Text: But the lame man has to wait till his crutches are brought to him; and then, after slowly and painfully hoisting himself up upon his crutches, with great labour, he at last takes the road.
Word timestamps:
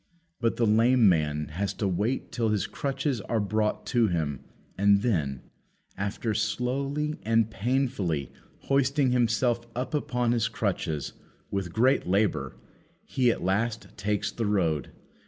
But 0.39 0.55
the 0.55 0.65
lame 0.65 1.07
man 1.07 1.49
has 1.49 1.75
to 1.75 1.87
wait 1.87 2.31
till 2.31 2.49
his 2.49 2.65
crutches 2.65 3.21
are 3.21 3.39
brought 3.39 3.85
to 3.93 4.07
him; 4.07 4.39
and 4.75 5.03
then, 5.03 5.41
after 5.95 6.33
slowly 6.33 7.19
and 7.21 7.51
painfully 7.51 8.31
hoisting 8.61 9.11
himself 9.11 9.67
up 9.75 9.93
upon 9.93 10.31
his 10.31 10.47
crutches, 10.47 11.13
with 11.51 11.71
great 11.71 12.07
labour, 12.07 12.55
he 13.05 13.29
at 13.29 13.43
last 13.43 13.95
takes 13.95 14.31
the 14.31 14.47
road. 14.47 14.89